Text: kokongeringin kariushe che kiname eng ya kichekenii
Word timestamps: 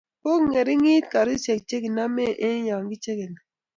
kokongeringin 0.21 1.03
kariushe 1.11 1.53
che 1.67 1.77
kiname 1.83 2.25
eng 2.47 2.63
ya 2.69 2.77
kichekenii 2.89 3.41